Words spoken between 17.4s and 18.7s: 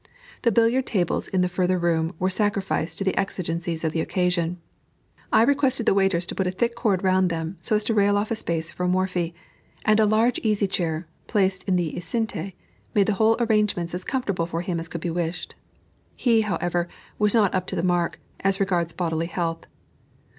up to the mark, as